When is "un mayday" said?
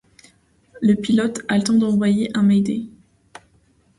2.35-2.87